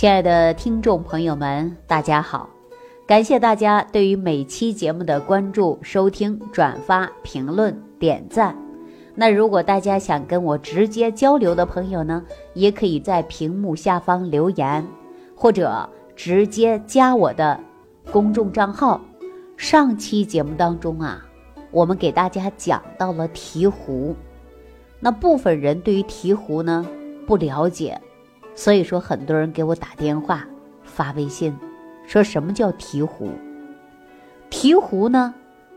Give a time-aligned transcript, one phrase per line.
[0.00, 2.48] 亲爱的听众朋友们，大家好！
[3.06, 8.56] 感谢大家对于每期节目的关注、收听、转发、评论、点赞。
[9.14, 12.24] 那如果大家想跟我直接交流的朋友呢，
[12.54, 14.82] 也可以在屏幕下方留言，
[15.34, 15.86] 或者
[16.16, 17.60] 直接加我的
[18.10, 18.98] 公众账号。
[19.58, 21.22] 上期节目当中啊，
[21.70, 24.14] 我们给大家讲到了醍醐，
[24.98, 26.88] 那部分人对于醍醐呢
[27.26, 28.00] 不了解。
[28.60, 30.46] 所以说，很多人给我打电话、
[30.82, 31.56] 发微信，
[32.06, 33.30] 说什么叫提壶？
[34.50, 35.32] 提壶呢，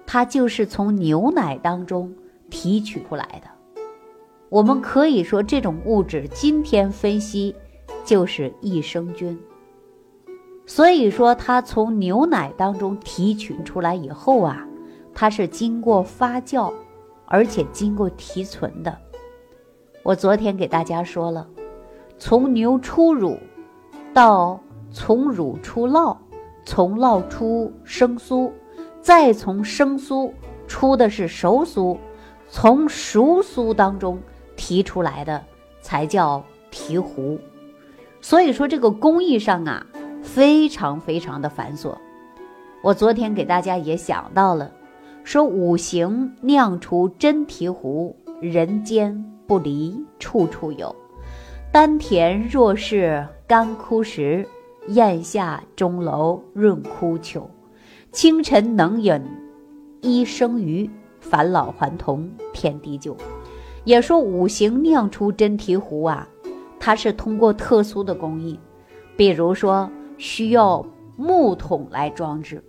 [0.05, 2.13] 它就是从牛奶当中
[2.49, 3.47] 提取出来的。
[4.49, 7.55] 我们可以说，这种物质今天分析
[8.03, 9.39] 就是益生菌。
[10.65, 14.67] 所以说，它从牛奶当中提取出来以后啊，
[15.13, 16.73] 它是经过发酵，
[17.27, 18.97] 而且经过提纯的。
[20.03, 21.47] 我昨天给大家说了。
[22.17, 23.37] 从牛出乳，
[24.13, 24.59] 到
[24.91, 26.15] 从乳出酪，
[26.65, 28.51] 从酪出生酥，
[29.01, 30.31] 再从生酥
[30.67, 31.97] 出的是熟酥，
[32.49, 34.19] 从熟酥当中
[34.55, 35.43] 提出来的
[35.81, 37.37] 才叫提壶。
[38.21, 39.85] 所以说这个工艺上啊，
[40.21, 41.93] 非常非常的繁琐。
[42.81, 44.71] 我昨天给大家也想到了，
[45.23, 50.95] 说五行酿出真提壶，人间不离处处有。
[51.73, 54.47] 丹田若是干枯时，
[54.89, 57.47] 咽下钟楼润枯朽。
[58.11, 59.19] 清晨能饮
[59.99, 60.87] 一生余，
[61.19, 63.17] 返老还童天地久。
[63.85, 66.27] 也说五行酿出真醍醐啊，
[66.79, 68.59] 它是通过特殊的工艺，
[69.17, 70.85] 比如说需要
[71.17, 72.63] 木桶来装置。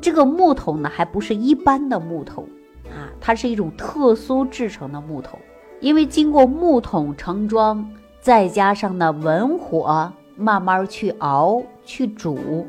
[0.00, 2.42] 这个木桶呢，还不是一般的木头
[2.90, 5.38] 啊，它是一种特殊制成的木桶，
[5.78, 7.88] 因为经过木桶盛装。
[8.22, 12.64] 再加上呢，文火慢慢去熬、去煮，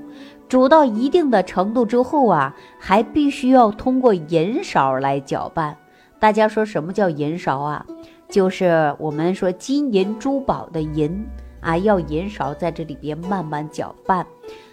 [0.49, 5.77] 煮到一定的程度之后啊，还必须要通过银勺来搅拌。
[6.19, 7.85] 大家说什么叫银勺啊？
[8.27, 11.23] 就是我们说金银珠宝的银
[11.61, 14.25] 啊，要银勺在这里边慢慢搅拌。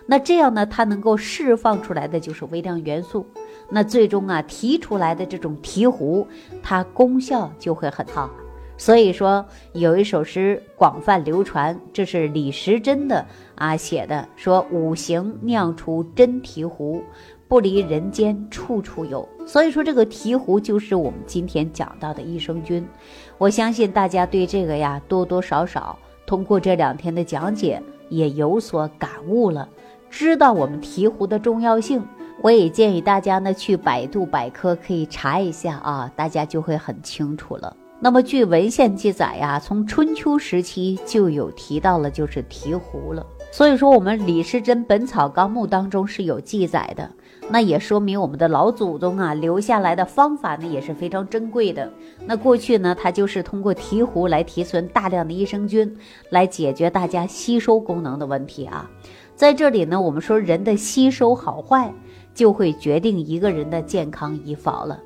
[0.06, 3.26] 那这样呢，它能够释放出来的就是微量元素。
[3.68, 6.26] 那最终啊，提出来的这种提壶，
[6.62, 8.30] 它功效就会很好。
[8.80, 17.02] 所以说有一首诗广泛流传，这是李时珍的啊写的，说五行酿出真醍醐，
[17.46, 19.28] 不离人间处处有。
[19.46, 22.88] 所以说这个醍醐就是我们今天讲到的益生菌。
[23.36, 29.68] 我相信大家对这个呀多多少少通过这两天的讲解也有所感悟了，
[30.08, 32.02] 知道我们醍醐的重要性。
[32.40, 37.76] 我也建议大家呢去百度百科可以查一下啊，大家就会很清楚了。
[38.02, 43.26] 那么，据文献记载呀，从春秋时期就有提到了，就是提壶了。
[43.52, 47.10] 所以说，我们李时珍《本草纲目》当中是有记载的，
[47.50, 51.92] 那也说明我们的老祖宗啊留下来的方法呢也是非常珍贵的。
[52.24, 55.94] 那过去呢，它就是通过提壶来提存大量的益生菌，
[56.30, 58.88] 来解决大家吸收功能的问题啊。
[59.36, 61.92] 在这里呢，我们说人的吸收好坏，
[62.34, 64.98] 就会决定一个人的健康与否了。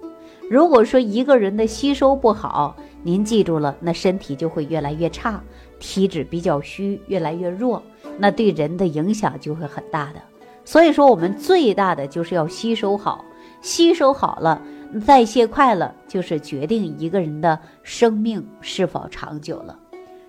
[0.50, 5.38] 如果说一个人的吸收不好，您记住了，那身体就会越来越差，
[5.78, 7.82] 体质比较虚，越来越弱，
[8.16, 10.20] 那对人的影响就会很大的。
[10.65, 13.22] 所以说，我们最大的就是要吸收好，
[13.60, 14.62] 吸收好了，
[15.06, 19.78] 代谢快了，就是决定一个人的生命是否长久了。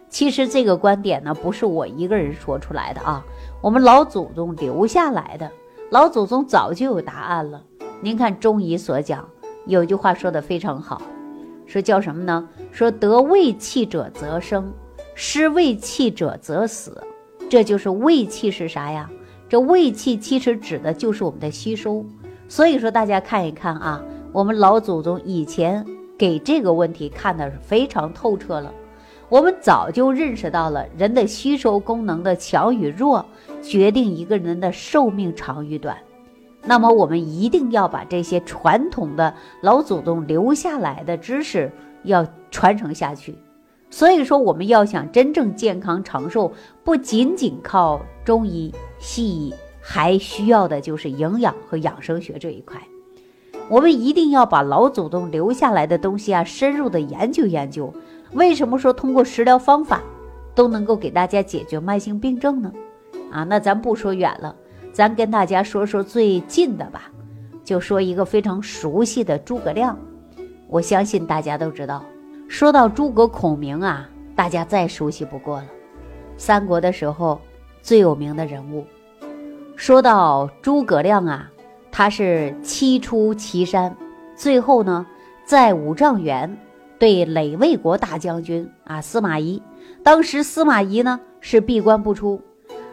[0.09, 3.23] 其实这个观点呢，不是我一个人说出来的啊，
[3.61, 5.49] 我们老祖宗留下来的，
[5.91, 7.63] 老祖宗早就有答案了。
[8.01, 9.25] 您看中医所讲。
[9.67, 11.01] 有句话说的非常好，
[11.65, 12.47] 说叫什么呢？
[12.71, 14.71] 说得胃气者则生，
[15.13, 17.01] 失胃气者则死。
[17.49, 19.09] 这就是胃气是啥呀？
[19.47, 22.05] 这胃气其实指的就是我们的吸收。
[22.47, 25.85] 所以说大家看一看啊，我们老祖宗以前
[26.17, 28.71] 给这个问题看的是非常透彻了。
[29.27, 33.25] 我们早就认识到了人的吸收功能的强与弱，
[33.61, 35.97] 决定一个人的寿命长与短。
[36.65, 41.71] 那么我们一定要把这些传统的老祖宗留下来的知识
[42.03, 43.35] 要传承下去。
[43.91, 46.51] 所以说，我们要想真正健康长寿，
[46.83, 52.81] 不仅仅靠中医、西医，还需要的就是营养和养生学这一块。
[53.69, 57.93] 我们一定要把老祖宗留下来的东西啊，深入的研究研究。
[58.33, 60.01] 为什么说通过食疗方法
[60.53, 62.73] 都能够给大家解决慢性病症呢？
[63.31, 64.55] 啊，那咱不说远了。
[64.95, 67.11] 咱跟大家说说最近的吧，
[67.65, 69.99] 就说一个非常熟悉的诸葛亮。
[70.69, 72.01] 我相信大家都知道，
[72.47, 75.65] 说到诸葛孔明啊，大家再熟悉不过了。
[76.37, 77.41] 三国的时候，
[77.81, 78.85] 最有名的人物。
[79.75, 81.51] 说到诸葛亮啊，
[81.91, 83.93] 他是七出祁山，
[84.33, 85.05] 最后呢，
[85.43, 86.57] 在五丈原
[86.97, 89.61] 对垒魏国大将军啊司马懿，
[90.01, 92.41] 当时司马懿呢是闭关不出，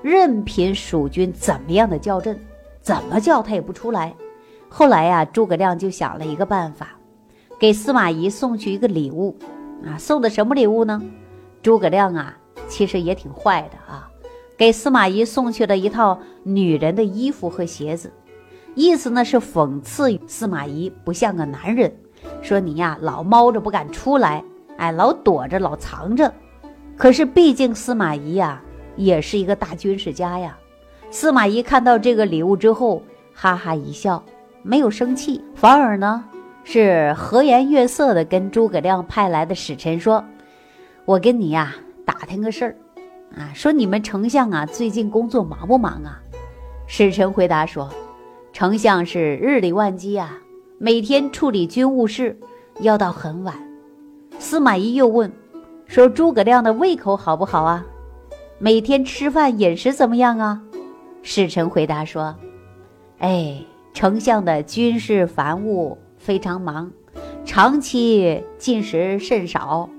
[0.02, 2.38] 任凭蜀军怎么样的叫阵，
[2.80, 4.14] 怎么叫他也不出来。
[4.68, 6.88] 后来呀，诸葛亮就想了一个办法，
[7.58, 9.36] 给司马懿送去一个礼物
[9.86, 11.00] 啊，送的什么礼物呢？
[11.62, 12.36] 诸葛亮啊，
[12.68, 14.08] 其实也挺坏的啊。
[14.56, 18.12] 给司马懿送去了一套女人的衣服和鞋子，
[18.74, 21.92] 意思呢是讽刺司马懿不像个男人，
[22.40, 24.42] 说你呀老猫着不敢出来，
[24.76, 26.32] 哎，老躲着老藏着。
[26.96, 28.62] 可是毕竟司马懿呀
[28.96, 30.58] 也是一个大军事家呀。
[31.10, 33.02] 司马懿看到这个礼物之后，
[33.34, 34.22] 哈哈一笑，
[34.62, 36.24] 没有生气，反而呢
[36.64, 40.24] 是和颜悦色的跟诸葛亮派来的使臣说
[41.04, 41.74] ：“我跟你呀
[42.04, 42.76] 打听个事儿。”
[43.36, 46.20] 啊，说你们丞相啊，最近工作忙不忙啊？
[46.86, 47.90] 使臣回答说
[48.52, 50.38] ：“丞相是日理万机啊，
[50.78, 52.38] 每天处理军务事，
[52.80, 53.54] 要到很晚。”
[54.38, 55.32] 司马懿又问
[55.86, 57.86] ：“说诸葛亮的胃口好不好啊？
[58.62, 60.62] 每天吃饭饮食怎么样啊？”
[61.20, 62.32] 使臣回答说
[63.18, 63.60] ：“哎，
[63.92, 66.88] 丞相的军事繁务非常忙，
[67.44, 69.90] 长期进食甚少。”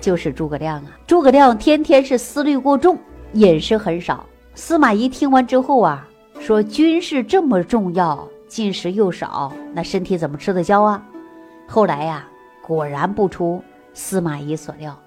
[0.00, 0.96] 就是诸葛亮啊！
[1.06, 2.96] 诸葛亮天天是思虑过重，
[3.34, 4.24] 饮食很少。
[4.54, 6.08] 司马懿听完之后啊，
[6.40, 11.06] 说：“军事这么重要，进食又少，那身体怎么吃得消啊？”
[11.68, 12.26] 后来呀，
[12.62, 13.62] 果然不出
[13.92, 14.98] 司马懿所料，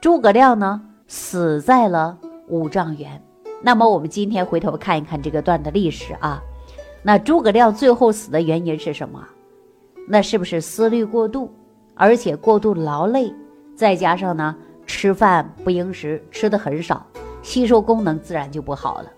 [0.00, 2.16] 诸葛亮呢死在了
[2.48, 3.22] 五丈原。
[3.62, 6.42] 那么我们今天回头看一看这个段的历史啊，
[7.02, 9.26] 那诸葛亮最后死的原因是什么？
[10.08, 11.50] 那是不是思虑过度，
[11.94, 13.32] 而且过度劳累？
[13.74, 14.54] 再加上呢，
[14.86, 17.04] 吃饭不应时，吃的很少，
[17.42, 19.10] 吸收功能自然就不好了，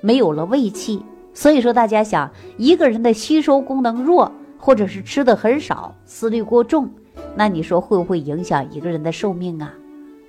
[0.00, 1.04] 没有了胃气。
[1.34, 6.90] 所以说，大家想，一个人的吸收功能弱，或者是吃的很少，思虑过重，
[7.36, 9.72] 那你说会不会影响一个人的寿命啊？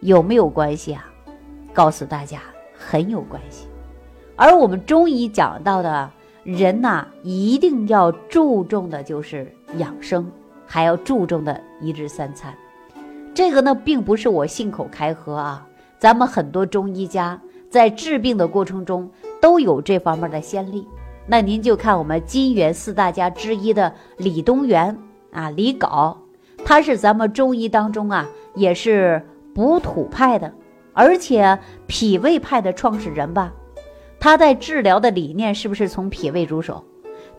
[0.01, 1.10] 有没有关系啊？
[1.73, 2.39] 告诉大家，
[2.73, 3.67] 很有关系。
[4.35, 6.09] 而我们中医讲到的
[6.43, 10.29] 人呐，一定要注重的就是养生，
[10.65, 12.53] 还要注重的一日三餐。
[13.33, 15.67] 这个呢，并不是我信口开河啊，
[15.99, 17.39] 咱们很多中医家
[17.69, 19.09] 在治病的过程中
[19.39, 20.87] 都有这方面的先例。
[21.27, 24.97] 那您就看我们金元四大家之一的李东垣
[25.31, 26.17] 啊，李杲，
[26.65, 30.51] 他是咱们中医当中啊，也是补土派的，
[30.93, 31.57] 而且
[31.87, 33.53] 脾胃派的创始人吧。
[34.19, 36.83] 他在治疗的理念是不是从脾胃入手？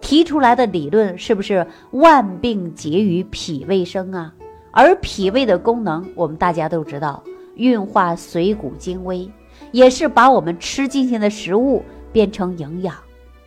[0.00, 4.34] 提出来的理论是不是万病结于脾胃生啊？
[4.72, 7.22] 而脾胃的功能，我们大家都知道，
[7.54, 9.30] 运化水谷精微，
[9.70, 12.96] 也是把我们吃进去的食物变成营养。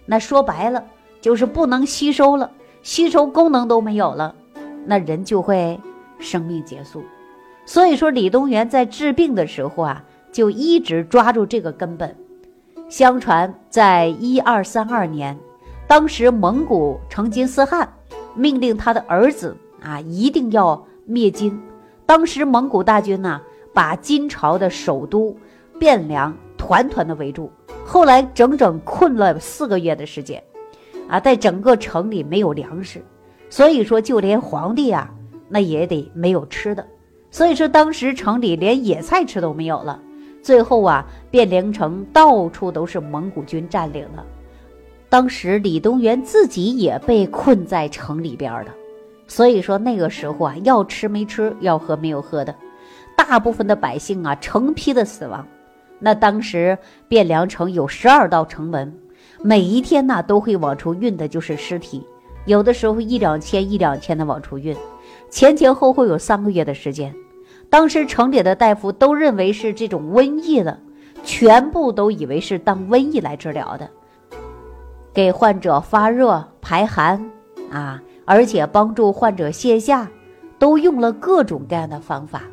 [0.05, 0.81] 那说白了，
[1.19, 2.49] 就是不能吸收了，
[2.83, 4.33] 吸收功能都没有了，
[4.85, 5.77] 那人就会
[6.19, 7.03] 生命结束。
[7.65, 12.15] 所以说，李东垣在治病的时候啊，就一直抓住这个根本。
[12.89, 15.37] 相传，在一二三二年，
[15.87, 17.91] 当时蒙古成吉思汗
[18.35, 20.85] 命令他的儿子啊，一定要。
[21.07, 21.61] 灭金，
[22.07, 23.39] 当时蒙古大军呢，
[23.75, 25.37] 把金朝的首都
[25.79, 27.51] 汴梁团团的围住，
[27.85, 30.43] 后来整整困了四个月的时间，
[31.07, 33.05] 啊，在整个城里没有粮食，
[33.51, 35.13] 所以说就连皇帝啊，
[35.47, 36.83] 那也得没有吃的，
[37.35, 39.99] 所以说当时城里连野菜吃都没有了，
[40.41, 44.25] 最后啊，汴梁城到处都是蒙古军占领了，
[45.09, 48.71] 当时李东垣自己也被困在城里边的。
[49.27, 52.55] 所以说那个时候啊，要吃没吃，要喝没有喝的，
[53.17, 55.45] 大部分的百姓啊，成批的死亡。
[55.99, 56.77] 那当时
[57.09, 58.97] 汴梁城有十二道城门，
[59.41, 62.01] 每一天呢都会往出运的就是尸体，
[62.45, 64.73] 有的时候一两千一两千的往出运，
[65.29, 67.13] 前前后后有三个月的时间。
[67.75, 70.79] 当时城里的大夫都认为是这种瘟疫了，
[71.25, 73.89] 全部都以为是当瘟疫来治疗的，
[75.13, 77.29] 给患者发热排寒
[77.69, 78.01] 啊。
[78.23, 80.09] 而且帮助患者卸下，
[80.57, 82.43] 都用了各种各样的方法，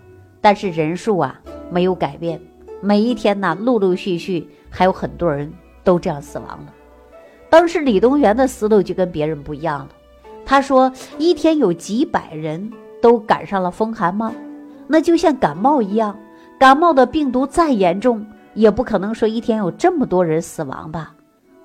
[0.40, 2.40] 但是人数啊没有改变。
[2.80, 5.52] 每一天呢，陆陆续续还有很多人
[5.84, 6.74] 都这样死亡了。
[7.48, 9.88] 当时李东垣的思路就跟别人不一样了，
[10.44, 14.34] 他说：“一天有几百人都赶上了风寒吗？
[14.92, 16.14] 那就像感冒一样，
[16.58, 21.14] 感冒的病毒再严重，也不可能说一天有这么多人死亡吧？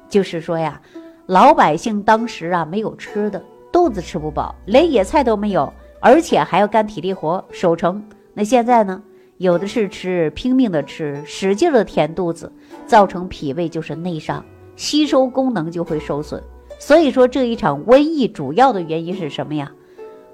[0.08, 0.82] 就是说呀，
[1.26, 8.02] 老百姓当时啊没有吃的。”肚子吃不饱，连野菜都没有，而且还要干体力活守城。
[8.34, 9.04] 那现在呢，
[9.40, 12.50] 有的是吃拼命的吃，使劲的填肚子，
[12.86, 14.44] 造成脾胃就是内伤，
[14.78, 16.42] 吸收功能就会受损。
[16.80, 19.70] 所以说这一场瘟疫主要的原因是什么呀？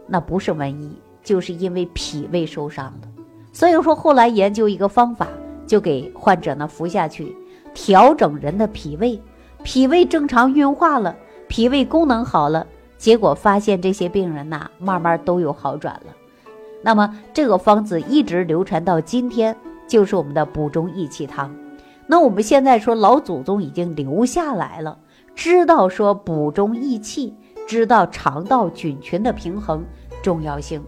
[0.05, 0.91] 那不是瘟疫，
[1.23, 3.07] 就是因为脾胃受伤了。
[3.51, 5.27] 所以说后来研究一个方法，
[5.65, 7.35] 就给患者呢服下去，
[7.73, 9.21] 调整人的脾胃，
[9.63, 11.15] 脾胃正常运化了，
[11.47, 12.65] 脾胃功能好了，
[12.97, 16.13] 结果发现这些病人呐，慢慢都有好转了。
[16.81, 19.55] 那么这个方子一直流传到今天，
[19.87, 21.55] 就是我们的补中益气汤。
[22.05, 24.97] 那我们现在说老祖宗已经留下来了，
[25.33, 27.33] 知道说补中益气，
[27.65, 29.85] 知道肠道菌群的平衡
[30.21, 30.83] 重要性，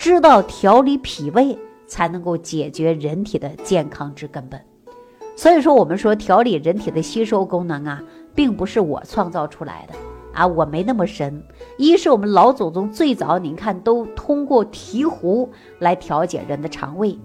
[0.00, 4.58] 知道调理脾胃才能够解决人体的健康之根本。
[5.36, 8.02] 所以说，我们说调理人体的吸收功能啊，
[8.34, 9.94] 并不是我创造出来的。
[10.32, 11.42] 啊，我没那么神。
[11.76, 17.18] 一是我们老祖宗最早，您看都通过提壶来调节人的肠胃。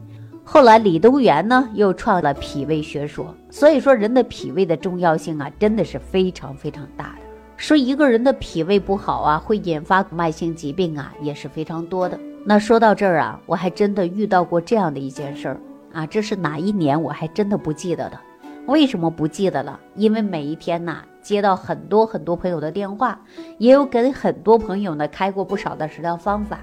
[0.44, 3.34] 后来李东垣呢又创了脾胃学说。
[3.50, 7.26] 所以说，人的脾胃的重要性啊，真的是非常非常大的。
[7.56, 12.20] 说一个人的脾胃不好啊，会引发慢性疾病啊，也是非常多的。
[12.48, 15.60] 那说到这儿啊，我还真的遇到过这样的一件事儿
[15.92, 18.22] 啊，这是哪一年我还真的不记得了。
[18.68, 19.80] 为什么不记得了？
[19.96, 21.04] 因为每一天呐。
[21.26, 23.20] 接到很多很多朋友的电话，
[23.58, 26.60] 也有给很多朋友呢开过不少的食疗方法，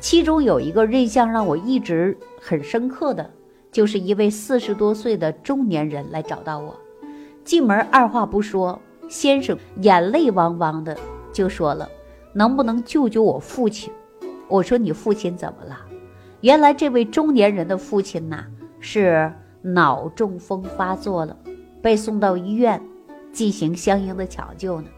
[0.00, 3.30] 其中有一个印象让我一直很深刻的，
[3.70, 6.74] 就是一位四十多岁的中年人来找到我，
[7.44, 10.96] 进门二话不说，先生眼泪汪汪的
[11.30, 11.86] 就说了，
[12.32, 13.92] 能不能救救我父亲？
[14.52, 15.80] 我说你父亲怎么了？
[16.42, 18.44] 原来这位中年人的父亲呐
[18.80, 19.32] 是
[19.62, 21.34] 脑中风发作了，
[21.80, 22.80] 被送到医院。
[23.32, 24.88] 进行相应的抢救呢，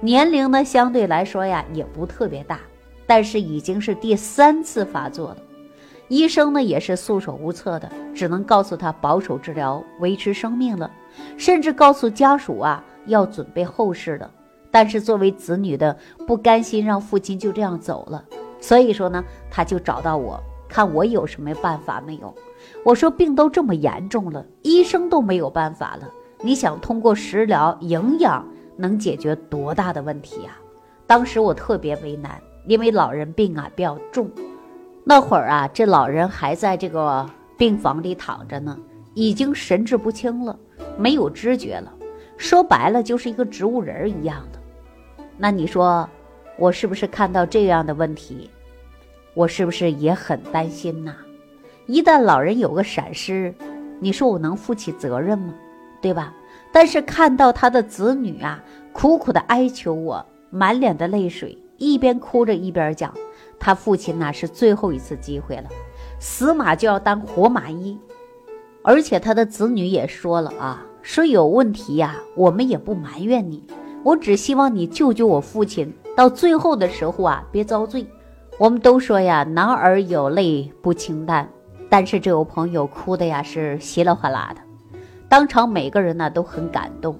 [0.00, 2.58] 年龄呢相对来说呀也不特别大，
[3.06, 5.36] 但是已经是第三次发作了，
[6.08, 10.90] 医生呢也是束手无策的，只能告诉他保守治疗，维持生命了，
[11.36, 14.28] 甚至告诉家属啊要准备后事的。
[14.72, 18.24] 但是作为子女的不甘心让父亲就这样走了，
[18.60, 22.34] 所以说呢他就找到我，看我有什么办法没有。
[22.84, 26.08] 我说病都这么严重了，医生都没有办法了。
[26.40, 28.46] 你想通过食疗营养
[28.76, 30.56] 能解决多大的问题呀？
[31.06, 34.30] 当时我特别为难，因为老人病啊比较重，
[35.04, 38.78] 那会儿啊这老人还在这个病房里躺着呢，
[39.14, 40.58] 已经神志不清了，
[40.96, 41.92] 没有知觉了，
[42.36, 44.58] 说白了就是一个植物人一样的。
[45.36, 46.08] 那你说
[46.58, 48.50] 我是不是看到这样的问题，
[49.32, 51.14] 我是不是也很担心呐？
[51.86, 53.54] 一旦老人有个闪失，
[54.00, 55.54] 你说我能负起责任吗？
[56.02, 56.34] 对吧？
[56.72, 58.60] 但是看到他的子女啊，
[58.92, 63.14] 苦苦的哀求我，满脸的泪水，一边哭着一边讲，
[63.60, 65.68] 他父亲那是最后一次机会了，
[66.18, 67.96] 死马就要当活马医。
[68.82, 73.62] 而且他的子女也说了啊，说有问题呀，我们也不埋怨你，
[74.02, 78.04] 我只希望你救救我父亲，到最后的时候啊，别遭罪。
[78.58, 81.48] 我们都说呀，男儿有泪不轻弹，
[81.88, 84.60] 但是这位朋友哭的呀是稀里哗啦的。
[85.28, 87.16] 当场每个人呢都很感动，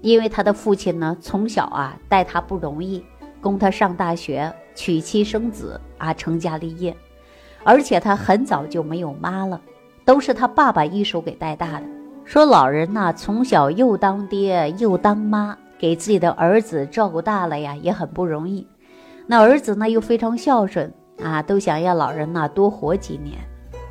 [0.00, 3.04] 因为他的父亲呢从小啊带他不容易，
[3.42, 6.96] 供他上大学、娶妻生子啊成家立业，
[7.64, 9.60] 而且他很早就没有妈了，
[10.06, 11.82] 都是他爸爸一手给带大的。
[12.24, 18.66] 说老人呐从小又当爹又当妈，给自己的儿子照顾大了呀也很不容易。
[19.26, 20.92] 那儿子呢又非常孝顺
[21.22, 23.38] 啊，都想要老人呐多活几年。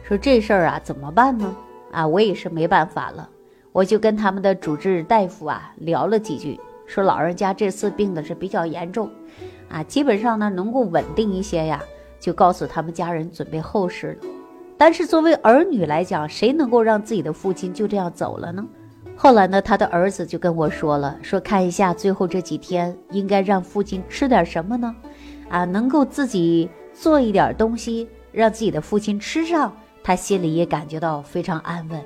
[0.03, 1.55] 说这事儿啊怎么办呢？
[1.91, 3.29] 啊我也是没办法了。
[3.71, 9.09] 我就跟他们的主治大夫啊聊了几句，说老人家这次病的是比较严重，
[9.69, 11.83] 啊，基本上呢能够稳定一些呀，
[12.19, 14.27] 就告诉他们家人准备后事了。
[14.79, 18.65] 但是作为儿女来讲，谁能够让自己的父亲就这样走了呢？
[19.19, 24.95] 后来呢，他的儿子就跟我说了，说看一下最后这几天应该让父亲吃点什么呢？
[25.49, 31.99] 啊，能够自己做一点东西让自己的父亲吃上，他心里也感觉到非常安稳。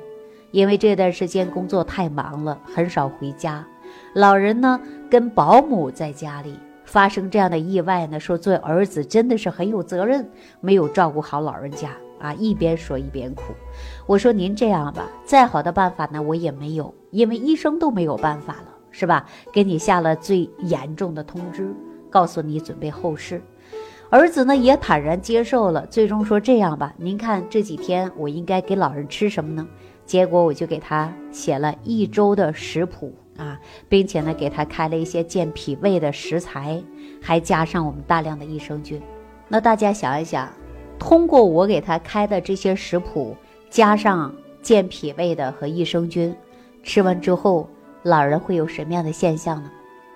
[0.51, 3.65] 因为这段时间工作太忙了，很少回家。
[4.13, 10.29] 老人呢跟保姆在家里发生这样的意外呢，说做儿子真的是很有责任，
[10.61, 11.89] 没有照顾好老人家
[12.21, 12.33] 啊。
[12.33, 13.53] 一边说一边哭。
[14.05, 19.25] 我说您这样吧，再好的办法呢我也没有，因为医生都没有办法了，是吧？
[19.51, 21.73] 给你下了最严重的通知，
[22.09, 23.41] 告诉你准备后事。
[24.09, 29.65] 儿子呢也坦然接受了，最终说这样吧，您看这几天我应该给老人吃什么呢？
[30.05, 36.83] 结果我就给他写了一周的食谱啊，并且呢给他开了一些健脾胃的食材，
[37.21, 39.01] 还加上我们大量的益生菌。
[39.47, 40.49] 那大家想一想，
[41.01, 43.35] 通过我给他开的这些食谱，
[43.71, 44.31] 加上
[44.61, 46.33] 健脾胃的和益生菌，
[46.83, 47.67] 吃完之后，
[48.03, 49.71] 老人会有什么样的现象呢？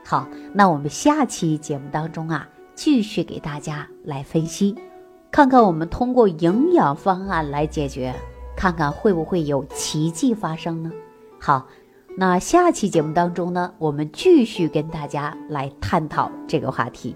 [0.06, 4.76] 好，那我们下期节目当中啊，继续给大家来分析，
[5.32, 8.14] 看看我们通过营养方案来解决，
[8.56, 10.92] 看看会不会有奇迹发生呢？
[11.40, 11.66] 好，
[12.16, 17.16] 那下期节目当中呢，我们继续跟大家来探讨这个话题。